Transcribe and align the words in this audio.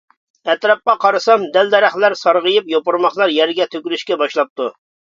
ئەتراپقا 0.53 0.95
قارىسام، 1.03 1.45
دەل-دەرەخلەر 1.59 2.17
سارغىيىپ، 2.23 2.75
يوپۇرماقلار 2.77 3.37
يەرگە 3.39 3.73
تۆكۈلۈشكە 3.77 4.23
باشلاپتۇ. 4.27 4.73